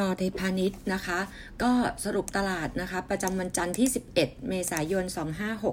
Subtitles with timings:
[0.00, 1.18] ลเทพาณิชย์นะคะ
[1.62, 1.72] ก็
[2.04, 5.04] สรุปตลาดนะคะ ประจำวันจันทร์ที่ 11 เมษายน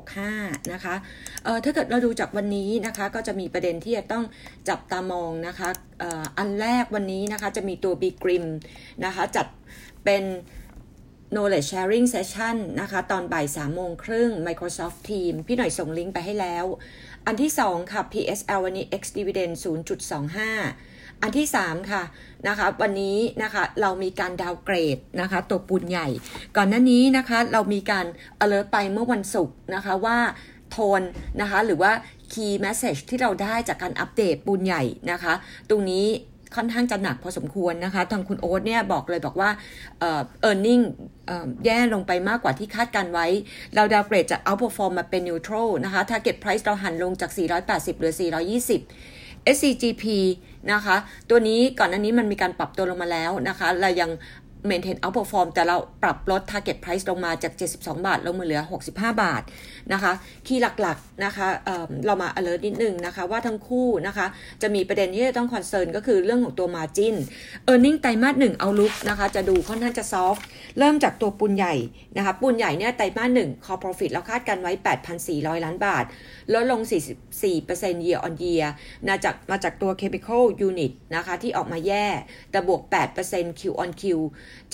[0.02, 0.96] 2565 นะคะ
[1.44, 4.24] เอ่อถ้าเกิดเราดูจากวันนี้นะคะ ก็จะมีประเด็นที่จะต้อง
[4.70, 8.46] จับตามองนะคะเอ่ออันแรกวันนี้นะคะ จะมีตัว b g r i m
[9.06, 9.48] นะคะ จัด
[10.06, 10.24] เป็น
[11.34, 16.66] knowledge sharing session นะคะ ตอนบ่าย3โมงครึ่ง Microsoft Team พี่หน่อยส่งลิงก์ไปให้แล้ว
[17.28, 19.54] อันที่2ค่ะ PSL วันนี้ ex dividend
[20.34, 22.04] 0.25 อันที่ 3 ค่ะ
[22.48, 26.08] นะคะวันนี้นะคะเรามีการดาวเกรดนะคะตัวปูนใหญ่
[26.58, 28.06] ก่อนหน้านี้นะคะเรามีการ
[28.44, 30.18] alert ไปเมื่อวันศุกร์นะคะว่า
[30.72, 31.02] โทน
[31.42, 31.92] นะคะหรือว่า
[32.34, 35.34] key message ที่เราได้จากการอัปเดตปูนใหญ่นะคะ
[35.70, 36.06] ตรงนี้
[36.56, 39.50] ค่อนข้างจะหนักพอสมควรนะคะ ทางคุณโอ๊ตเนี่ยบอกเลยบอกว่า
[40.00, 40.84] เออ earning
[41.28, 43.28] เอ่อแย่ลงไปมากกว่าที่คาดการไว้
[43.76, 50.04] เราดาวเกรดจาก outperform มาเป็น neutral นะคะ target price เราหันลงจาก 480 เหลือ 420 SCGP
[50.72, 50.96] นะคะ
[51.30, 54.10] ตัวนี้ก่อนหน้านี้มันมีการปรับตัวลงมาแล้วนะคะ เรายัง
[54.70, 59.42] maintain outperform แต่เราปรับลด target price ลงมาจาก 72 บาท ลงมาเหลือ 65 บาท
[59.94, 60.12] นะคะ
[60.48, 64.26] คีย์หลักๆนะคะเเรามา alert นิดนึงนะคะว่าทั้งคู่นะคะ
[64.62, 67.16] จะมีประเด็นที่จะต้อง concern ก็คือเรื่องของตัว margin
[67.72, 70.42] earning ไตรมาสหนึ่งเอาลุกนะคะจะดูค่อนข้างจะ soft
[70.80, 71.76] เริ่มจากตัวปูนใหญ่
[72.18, 74.72] นะคะปูนใหญ่เนี่ยไตรมาสหนึ่ง core profit เราคาดกันไว้
[75.20, 76.04] 8,400 ล้านบาท
[76.54, 76.82] ลดลง
[77.44, 78.66] 44% year on year
[79.08, 82.06] มาจากมาจากตัว chemical unit นะคะที่ออกมาแย่
[82.52, 82.82] แต่บวก
[83.22, 84.04] 8% Q on Q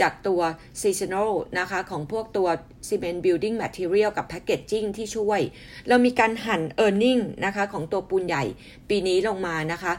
[0.02, 0.42] จากตัว
[0.82, 2.48] seasonal นะคะของพวกตัว
[2.88, 5.42] cement building material กับ packaging ที่ช่วย
[5.88, 8.44] เรามีการหั่น earning นะคะของตัวปูนใหญ่
[8.90, 9.94] ปีนี้ลงมานะคะ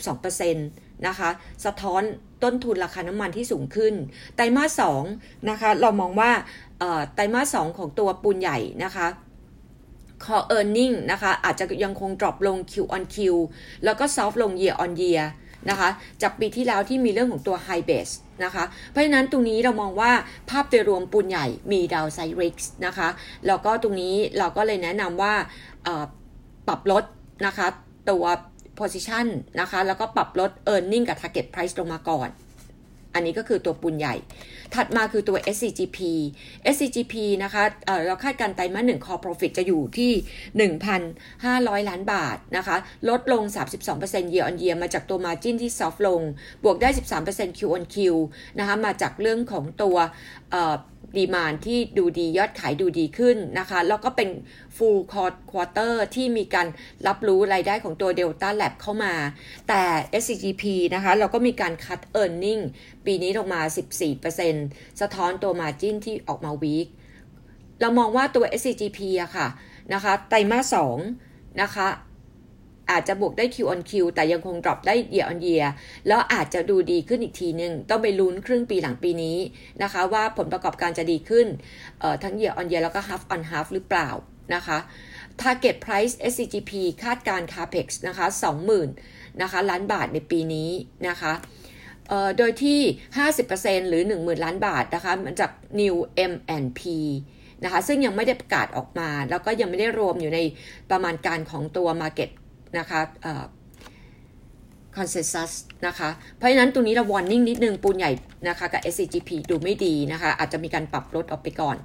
[0.00, 1.30] 22%นะคะ
[1.64, 2.02] สะท้อน
[2.42, 3.94] ต้นทุนราคาน้ำมันที่สูงขึ้น
[4.36, 4.82] ไตรมาส
[5.14, 6.30] 2นะคะเรามองว่า
[7.14, 9.06] ไตรมาส2ของตัวปูนใหญ่นะคะ
[10.24, 13.16] core earning นะคะอาจจะยังคง drop ลง Q on Q
[13.84, 15.24] แล้วก็ soft ลง year on year
[15.70, 15.88] นะคะ
[16.22, 20.12] จากปีที่แล้วที่มีเรื่องของตัว high base นะคะ เพราะฉะนั้นตรงนี้เรามองว่า
[20.50, 23.08] ภาพโดยรวมปูนใหญ่มีดาวไซริกส์นะคะ
[23.46, 25.34] แล้วก็ตรงนี้เราก็เลยแนะนำว่า
[26.68, 27.04] ปรับลด
[27.46, 27.66] นะคะ
[28.10, 28.24] ตัว
[28.78, 29.26] position
[29.60, 32.28] นะคะ แล้วก็ปรับลด earning กับ target price ลงมาก่อน
[33.14, 34.14] อันนี้ก็คือตัวปูนใหญ่
[34.74, 35.98] ถัดมาคือตัว SCGP
[36.74, 37.14] SCGP
[37.44, 40.12] นะคะเเราคาดการไตรมาสหนึ่ง core profit จะอยู่ที่
[41.80, 42.76] 1,500 ล้านบาทนะคะ
[43.08, 43.42] ลดลง
[43.88, 46.20] 32% year on year มาจากตัว margin ที่ soft ลง
[46.64, 46.88] บวกได้
[47.24, 47.96] 13% Q on Q
[48.58, 49.96] นะคะ มาจากเรื่องของตัว
[51.18, 54.28] ดีมานที่ดูดียอดขายดูดีขึ้นนะคะ แล้วก็เป็น
[54.76, 55.00] full
[55.50, 56.66] quarter ที่มีการ
[57.06, 59.14] รับรู้รายได้ของตัว Delta Lab เข้ามา
[59.68, 59.82] แต่
[60.22, 60.64] SCGP
[60.94, 62.62] นะคะ เราก็มีการ cut earning
[63.06, 63.60] ปีนี้ลงมา
[64.30, 66.88] 14%สะท้อนตัว margin ที่ออกมา weak
[67.80, 69.48] เรามองว่าตัว SCGP อะค่ะ
[69.94, 70.76] นะคะไตรมาส
[71.16, 71.88] 2นะคะ
[72.90, 75.66] อาจจะบวกได้ Q on Q แต่ยังคง drop ได้ year on year
[76.06, 79.38] แล้วอาจจะดูดีขึ้นอีกทีหนึ่งต้องไปลุ้นครึ่งปีหลังปีนี้
[79.82, 81.46] นะคะ ว่าผลประกอบการจะดีขึ้น
[82.22, 84.10] ทั้ง year on year แล้วก็ half on half หรือเปล่า
[84.54, 84.78] นะคะ
[85.42, 88.26] target price SCGP คาดการ capex นะคะ
[88.84, 90.70] 20,000นะคะล้านบาทในปีนี้
[91.08, 91.32] นะคะ
[92.38, 92.80] โดยที่
[93.34, 95.50] 50%หรือ 10,000 ล้านบาทนะคะมันจาก
[95.80, 95.94] new
[96.30, 96.82] M&P
[97.64, 100.40] นะคะซึ่งยังไม่ได้ประกาศออกมา แล้วก็ยังไม่ได้รวมอยู่ใน
[100.90, 102.30] ประมาณการของตัว market
[102.78, 103.00] นะคะ
[104.96, 105.52] คอนเซนแซส
[105.86, 108.12] นะคะ เพราะฉะนั้นตรงนี้เราวอร์นิ่งนิดนึงปูนใหญ่
[108.48, 111.76] นะคะกับ SCGP ดูไม่ดีนะคะ อาจจะมีการปรับลดออกไปก่อน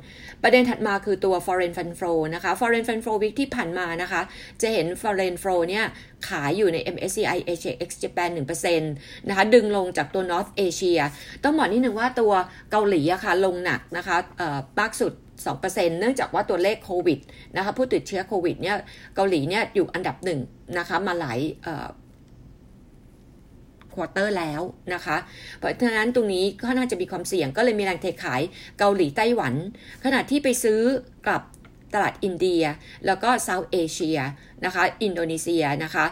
[0.43, 4.21] ประเด็นถัดมาคือตัว foreign fund flow นะคะ foreign fund flow week ที่ผ่านมานะคะ
[4.61, 5.85] จะเห็น foreign flow เนี่ย
[6.27, 10.99] ขายอยู่ใน MSCI Asia X Japan 1%นะคะ ดึงลงจากตัว North Asia
[11.43, 12.33] ต้องบอกนิดนึงว่าตัว
[12.71, 14.17] เกาหลีอะคะ่ะลงหนักนะคะ
[14.79, 15.13] มากสุด
[15.47, 17.19] 2%เนื่องจากว่าตัวเลขโควิด
[17.55, 18.75] นะคะผู้ติดเชื้อโควิดเนี่ย
[19.15, 20.39] เกาหลีเนี่ยอยู่อันดับหนึ่ง
[20.77, 21.39] นะคะมาหลาย
[23.93, 24.61] ควอเตอร์แล้ว
[24.93, 25.17] นะคะ
[25.57, 28.41] เพราะฉะนั้นตรงนี้ก็น่าจะมีความเสี่ยงก็เลยมีแรงเทขาย
[28.79, 29.53] เกาหลีไต้หวัน
[30.03, 30.79] ขณะที่ไปซื้อ
[31.25, 31.43] กลับ
[31.93, 32.63] ตลาดอินเดีย
[33.05, 34.19] แล้วก็เซาท์เอเชีย
[34.65, 36.05] นะคะ อินโดนีเซียนะคะ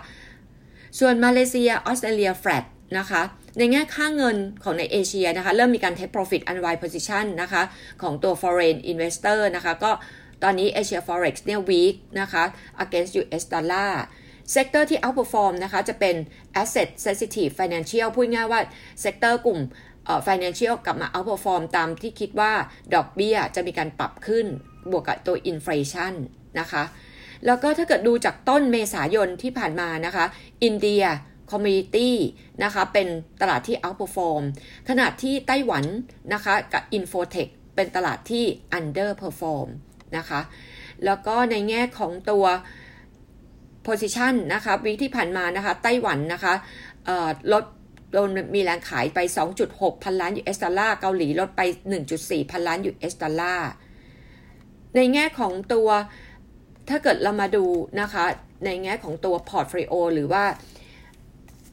[0.99, 2.65] ส่วนมาเลเซียออสเตรเลียแฟลต
[2.97, 3.21] นะคะ
[3.57, 7.63] ในแง่ค่าเงินของในเอเชียนะคะ เริ่มมีการ take profit unwind position นะคะ
[8.01, 9.91] ของตัว foreign investor นะคะ ก็
[10.43, 12.43] ตอนนี้ Asia Forex เนี่ย weak นะคะ
[12.83, 13.91] against US dollar
[14.51, 16.15] sector ที่ outperform นะคะ จะเป็น
[16.61, 18.59] asset sensitive financial พูดง่ายว่า
[19.01, 19.59] sector กลุ่ม
[20.27, 22.53] financial กลับมา outperform ตามที่คิดว่า
[22.95, 24.45] ดอกเบี้ยจะมีการปรับขึ้น
[24.91, 26.13] บวกกับตัว inflation
[26.59, 26.83] นะคะ
[27.45, 30.25] แล้วก็ถ้าเกิดดูจากต้นเมษายนที่ผ่านมานะคะ
[30.63, 31.03] อินเดีย
[31.51, 32.15] commodity
[32.63, 33.07] นะคะเป็น
[33.41, 34.43] ตลาดที่ outperform
[34.89, 35.85] ขณะที่ไต้หวัน
[36.33, 38.45] นะคะกับ Infotech เป็นตลาดที่
[38.77, 39.67] underperform
[40.17, 40.41] นะคะ
[41.05, 42.45] แล้วก็ในแง่ของตัว
[43.87, 46.53] position นะคะวิที่ผ่านมานะคะไต้หวันนะคะ
[47.53, 47.63] ลด
[48.13, 49.19] โดนมีแรงขายไป
[49.61, 51.61] 2.6 พันล้าน US ดอลลาร์ เกาหลีลดไป
[52.07, 53.69] 1.4 พันล้าน US ดอลลาร์
[54.95, 55.89] ในแง่ของตัว
[56.89, 57.65] ถ้าเกิดเรามาดู
[58.01, 58.25] นะคะ
[58.65, 60.43] ในแง่ของตัว portfolio หรือว่า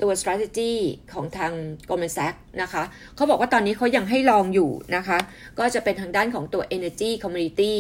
[0.02, 0.72] ตัว strategy
[1.12, 1.52] ของทาง
[1.88, 2.82] Goldman Sachs นะคะ
[3.14, 5.18] เขาบอกว่าตอนนี้เขายังให้ลองอยู่นะคะ
[5.58, 7.74] ก็จะเป็นทางด้านของตัว energy commodity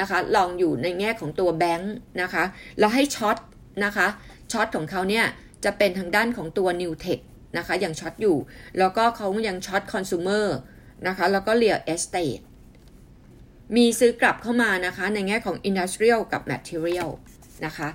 [0.00, 2.44] นะคะ long อยู่ในแง่ของตัวแบงค์นะคะ
[2.78, 3.36] แล้วให้ short
[3.84, 4.06] นะคะ
[4.52, 5.24] short ของเขาเนี่ย
[5.64, 7.20] จะเป็นทางด้านของตัว New Tech
[7.56, 8.36] นะคะยัง short อยู่
[8.78, 10.46] แล้วก็เขายัง short consumer
[11.06, 12.42] นะคะ แล้วก็ real estate
[13.76, 17.10] มีซื้อกลับเข้ามานะคะ ในแง่ของ industrial กับ material
[17.66, 17.88] นะคะ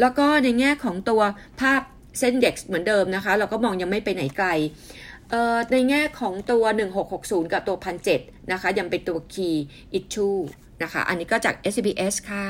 [0.00, 1.22] แล้วก็ในแง่ของตัว
[1.60, 1.82] ภาพ
[2.18, 4.48] SET Index เหมือนเดิมนะคะ เราก็มองยังไม่ไปไหนไกล
[5.72, 6.64] ในแง่ของตัว
[7.08, 7.76] 1660 กับตัว
[8.14, 10.28] 1007 นะคะ ยังเป็นตัวคีย์อิชชู
[10.82, 12.48] นะคะ อันนี้ก็จาก SBS ค่ะ